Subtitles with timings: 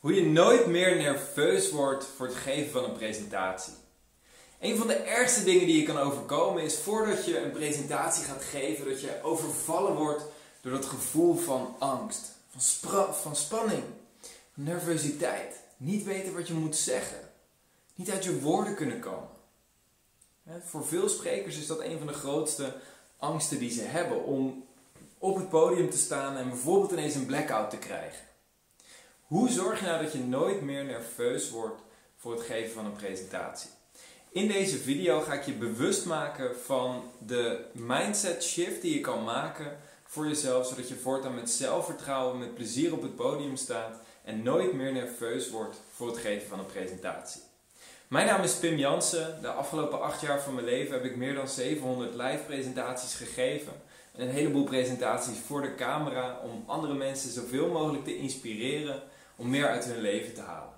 [0.00, 3.72] Hoe je nooit meer nerveus wordt voor het geven van een presentatie.
[4.60, 8.44] Een van de ergste dingen die je kan overkomen is voordat je een presentatie gaat
[8.44, 10.24] geven, dat je overvallen wordt
[10.60, 12.20] door dat gevoel van angst,
[12.56, 13.82] van, van spanning,
[14.54, 15.60] nervositeit.
[15.76, 17.30] Niet weten wat je moet zeggen.
[17.94, 19.28] Niet uit je woorden kunnen komen.
[20.64, 22.74] Voor veel sprekers is dat een van de grootste
[23.18, 24.64] angsten die ze hebben om
[25.18, 28.28] op het podium te staan en bijvoorbeeld ineens een blackout te krijgen.
[29.30, 31.80] Hoe zorg je nou dat je nooit meer nerveus wordt
[32.16, 33.70] voor het geven van een presentatie?
[34.30, 39.24] In deze video ga ik je bewust maken van de mindset shift die je kan
[39.24, 44.42] maken voor jezelf, zodat je voortaan met zelfvertrouwen, met plezier op het podium staat en
[44.42, 47.42] nooit meer nerveus wordt voor het geven van een presentatie.
[48.08, 49.38] Mijn naam is Pim Jansen.
[49.42, 53.72] De afgelopen acht jaar van mijn leven heb ik meer dan 700 live presentaties gegeven.
[54.12, 59.02] En een heleboel presentaties voor de camera om andere mensen zoveel mogelijk te inspireren
[59.40, 60.74] om meer uit hun leven te halen.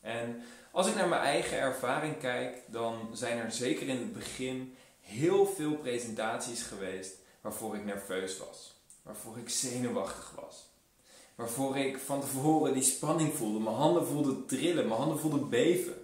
[0.00, 4.76] En als ik naar mijn eigen ervaring kijk, dan zijn er zeker in het begin
[5.00, 8.74] heel veel presentaties geweest waarvoor ik nerveus was.
[9.02, 10.66] Waarvoor ik zenuwachtig was.
[11.34, 13.58] Waarvoor ik van tevoren die spanning voelde.
[13.58, 15.94] Mijn handen voelden trillen, mijn handen voelden beven.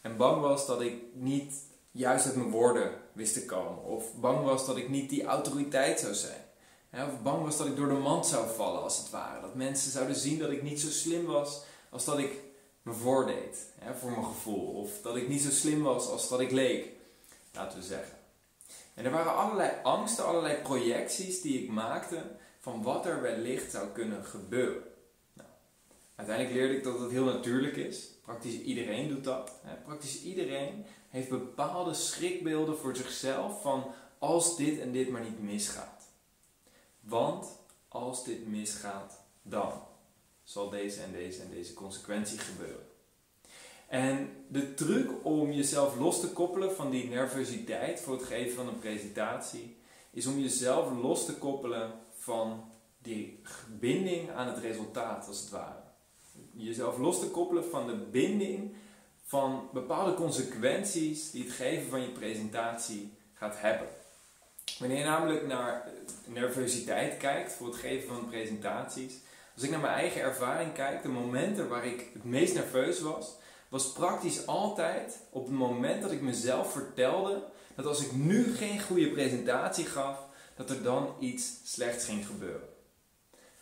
[0.00, 1.54] En bang was dat ik niet
[1.90, 3.84] juist uit mijn woorden wist te komen.
[3.84, 6.44] Of bang was dat ik niet die autoriteit zou zijn.
[6.92, 9.40] Of bang was dat ik door de mand zou vallen, als het ware.
[9.40, 12.32] Dat mensen zouden zien dat ik niet zo slim was als dat ik
[12.82, 13.66] me voordeed,
[13.98, 14.66] voor mijn gevoel.
[14.66, 16.88] Of dat ik niet zo slim was als dat ik leek,
[17.52, 18.18] laten we zeggen.
[18.94, 22.22] En er waren allerlei angsten, allerlei projecties die ik maakte
[22.58, 24.82] van wat er wellicht zou kunnen gebeuren.
[25.32, 25.48] Nou,
[26.14, 28.08] uiteindelijk leerde ik dat het heel natuurlijk is.
[28.22, 29.52] Praktisch iedereen doet dat.
[29.84, 33.84] Praktisch iedereen heeft bepaalde schrikbeelden voor zichzelf van
[34.18, 35.99] als dit en dit maar niet misgaat.
[37.00, 37.46] Want
[37.88, 39.72] als dit misgaat, dan
[40.42, 42.88] zal deze en deze en deze consequentie gebeuren.
[43.88, 48.68] En de truc om jezelf los te koppelen van die nervositeit voor het geven van
[48.68, 49.76] een presentatie,
[50.10, 53.42] is om jezelf los te koppelen van die
[53.78, 55.82] binding aan het resultaat, als het ware.
[56.52, 58.74] Jezelf los te koppelen van de binding
[59.24, 63.88] van bepaalde consequenties die het geven van je presentatie gaat hebben.
[64.80, 65.88] Wanneer je namelijk naar
[66.26, 69.14] nervositeit kijkt voor het geven van presentaties,
[69.54, 73.36] als ik naar mijn eigen ervaring kijk, de momenten waar ik het meest nerveus was,
[73.68, 77.42] was praktisch altijd op het moment dat ik mezelf vertelde
[77.74, 80.18] dat als ik nu geen goede presentatie gaf,
[80.56, 82.68] dat er dan iets slechts ging gebeuren.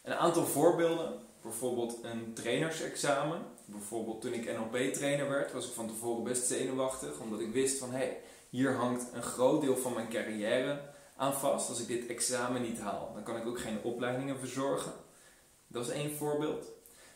[0.02, 3.42] Een aantal voorbeelden, bijvoorbeeld een trainersexamen.
[3.64, 7.90] Bijvoorbeeld toen ik NLP-trainer werd, was ik van tevoren best zenuwachtig, omdat ik wist van
[7.90, 10.80] hé, hey, hier hangt een groot deel van mijn carrière
[11.18, 11.68] aan vast.
[11.68, 14.92] Als ik dit examen niet haal, dan kan ik ook geen opleidingen verzorgen.
[15.66, 16.66] Dat is één voorbeeld.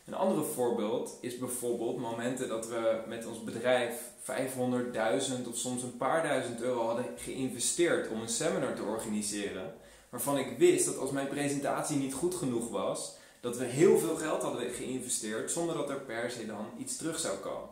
[0.05, 5.97] Een andere voorbeeld is bijvoorbeeld momenten dat we met ons bedrijf 500.000 of soms een
[5.97, 9.73] paar duizend euro hadden geïnvesteerd om een seminar te organiseren.
[10.09, 14.15] Waarvan ik wist dat als mijn presentatie niet goed genoeg was, dat we heel veel
[14.15, 17.69] geld hadden geïnvesteerd zonder dat er per se dan iets terug zou komen.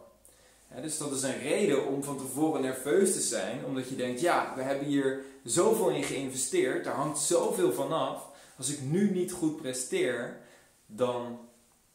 [0.79, 4.53] Dus dat is een reden om van tevoren nerveus te zijn, omdat je denkt, ja,
[4.55, 8.29] we hebben hier zoveel in geïnvesteerd, daar hangt zoveel van af.
[8.57, 10.37] Als ik nu niet goed presteer,
[10.85, 11.39] dan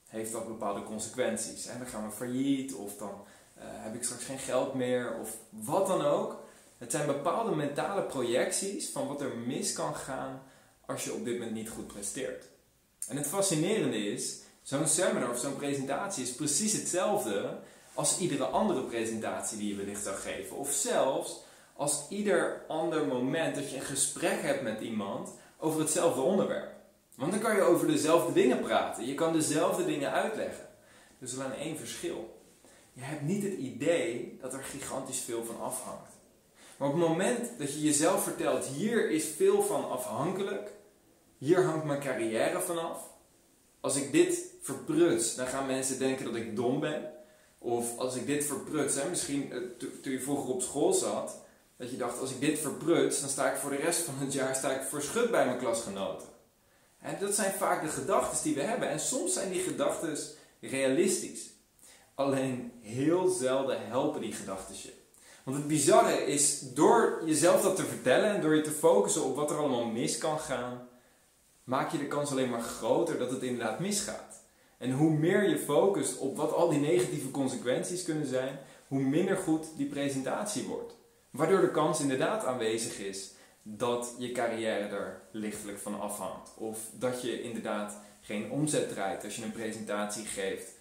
[0.08, 1.66] heeft dat bepaalde consequenties.
[1.66, 3.24] En dan gaan we failliet, of dan
[3.58, 6.44] uh, heb ik straks geen geld meer, of wat dan ook.
[6.78, 10.42] Het zijn bepaalde mentale projecties van wat er mis kan gaan
[10.86, 12.44] als je op dit moment niet goed presteert.
[13.08, 17.58] En het fascinerende is, zo'n seminar of zo'n presentatie is precies hetzelfde
[17.96, 20.56] als iedere andere presentatie die je wellicht zou geven.
[20.56, 21.40] Of zelfs
[21.76, 26.74] als ieder ander moment dat je een gesprek hebt met iemand over hetzelfde onderwerp.
[27.14, 29.06] Want dan kan je over dezelfde dingen praten.
[29.06, 30.68] Je kan dezelfde dingen uitleggen.
[31.18, 32.40] Dus er is alleen één verschil.
[32.92, 36.12] Je hebt niet het idee dat er gigantisch veel van afhangt.
[36.76, 40.70] Maar op het moment dat je jezelf vertelt, hier is veel van afhankelijk,
[41.38, 43.10] hier hangt mijn carrière vanaf.
[43.80, 47.15] Als ik dit verpruts, dan gaan mensen denken dat ik dom ben.
[47.66, 49.58] Of als ik dit verpruts, hè, misschien eh,
[50.02, 51.36] toen je vroeger op school zat,
[51.76, 54.32] dat je dacht, als ik dit verpruts, dan sta ik voor de rest van het
[54.32, 56.28] jaar sta ik bij mijn klasgenoten.
[57.00, 58.88] En dat zijn vaak de gedachten die we hebben.
[58.88, 60.18] En soms zijn die gedachten
[60.60, 61.50] realistisch.
[62.14, 64.92] Alleen heel zelden helpen die gedachten je.
[65.44, 69.36] Want het bizarre is, door jezelf dat te vertellen en door je te focussen op
[69.36, 70.88] wat er allemaal mis kan gaan,
[71.64, 74.44] maak je de kans alleen maar groter dat het inderdaad misgaat.
[74.78, 78.58] En hoe meer je focust op wat al die negatieve consequenties kunnen zijn,
[78.88, 80.96] hoe minder goed die presentatie wordt.
[81.30, 83.30] Waardoor de kans inderdaad aanwezig is
[83.62, 86.50] dat je carrière er lichtelijk van afhangt.
[86.56, 90.74] Of dat je inderdaad geen omzet draait als je een presentatie geeft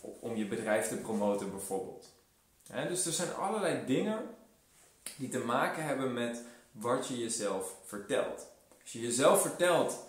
[0.00, 2.12] om je bedrijf te promoten bijvoorbeeld.
[2.88, 4.18] dus er zijn allerlei dingen
[5.16, 6.42] die te maken hebben met
[6.72, 8.46] wat je jezelf vertelt.
[8.82, 10.06] Als je jezelf vertelt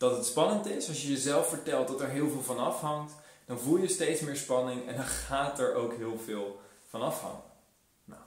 [0.00, 3.12] dat het spannend is, als je jezelf vertelt dat er heel veel van afhangt,
[3.46, 7.42] dan voel je steeds meer spanning en dan gaat er ook heel veel van afhangen.
[8.04, 8.20] Nou,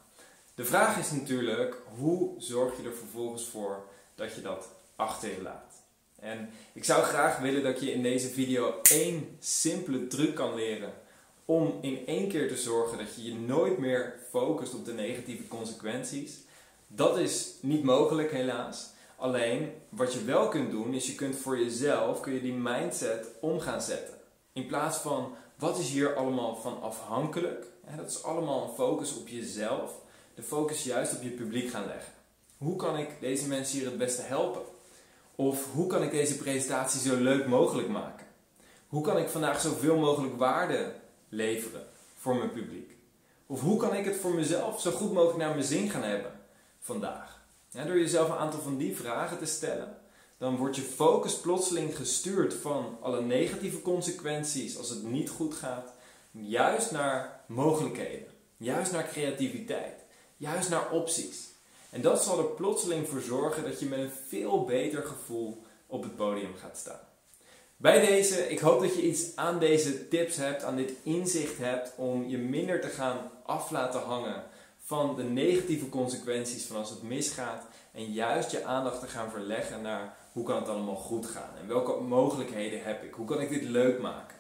[0.55, 3.83] de vraag is natuurlijk, hoe zorg je er vervolgens voor
[4.15, 5.73] dat je dat achter laat?
[6.19, 10.93] En ik zou graag willen dat je in deze video één simpele truc kan leren
[11.45, 15.47] om in één keer te zorgen dat je je nooit meer focust op de negatieve
[15.47, 16.37] consequenties.
[16.87, 18.92] Dat is niet mogelijk helaas.
[19.23, 23.27] Alleen wat je wel kunt doen is je kunt voor jezelf kun je die mindset
[23.41, 24.13] om gaan zetten.
[24.53, 27.65] In plaats van wat is hier allemaal van afhankelijk.
[27.97, 29.91] dat is allemaal een focus op jezelf.
[30.35, 32.13] De focus juist op je publiek gaan leggen.
[32.57, 34.61] Hoe kan ik deze mensen hier het beste helpen?
[35.35, 38.25] Of hoe kan ik deze presentatie zo leuk mogelijk maken?
[38.87, 40.95] Hoe kan ik vandaag zoveel mogelijk waarde
[41.29, 41.85] leveren
[42.17, 42.91] voor mijn publiek?
[43.47, 46.31] Of hoe kan ik het voor mezelf zo goed mogelijk naar mijn zin gaan hebben
[46.79, 47.32] vandaag?
[47.73, 49.97] Door jezelf een aantal van die vragen te stellen,
[50.37, 55.93] dan wordt je focus plotseling gestuurd van alle negatieve consequenties als het niet goed gaat,
[56.31, 58.27] juist naar mogelijkheden,
[58.57, 60.03] juist naar creativiteit,
[60.37, 61.51] juist naar opties.
[61.89, 66.03] En dat zal er plotseling voor zorgen dat je met een veel beter gevoel op
[66.03, 66.99] het podium gaat staan.
[67.77, 71.93] Bij deze, ik hoop dat je iets aan deze tips hebt, aan dit inzicht hebt
[71.95, 74.43] om je minder te gaan af laten hangen
[74.93, 79.81] van de negatieve consequenties van als het misgaat en juist je aandacht te gaan verleggen
[79.81, 83.49] naar hoe kan het allemaal goed gaan en welke mogelijkheden heb ik, hoe kan ik
[83.49, 84.37] dit leuk maken.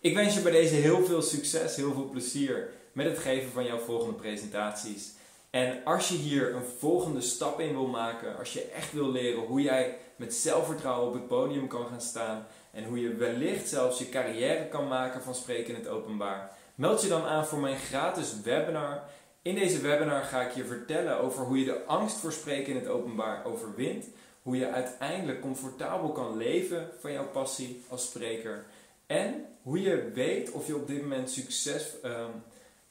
[0.00, 3.64] Ik wens je bij deze heel veel succes, heel veel plezier met het geven van
[3.64, 5.12] jouw volgende presentaties.
[5.50, 9.42] En als je hier een volgende stap in wil maken, als je echt wil leren
[9.42, 13.98] hoe jij met zelfvertrouwen op het podium kan gaan staan en hoe je wellicht zelfs
[13.98, 17.78] je carrière kan maken van spreken in het openbaar, meld je dan aan voor mijn
[17.78, 19.02] gratis webinar.
[19.46, 22.78] In deze webinar ga ik je vertellen over hoe je de angst voor spreken in
[22.78, 24.06] het openbaar overwint,
[24.42, 28.64] hoe je uiteindelijk comfortabel kan leven van jouw passie als spreker
[29.06, 32.42] en hoe je weet of je op dit moment succes um,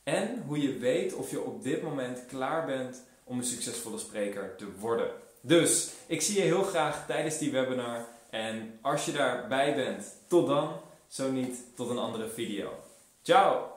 [0.03, 4.55] en hoe je weet of je op dit moment klaar bent om een succesvolle spreker
[4.55, 5.11] te worden.
[5.41, 8.05] Dus ik zie je heel graag tijdens die webinar.
[8.29, 10.71] En als je daarbij bent, tot dan.
[11.07, 12.69] Zo niet, tot een andere video.
[13.21, 13.74] Ciao!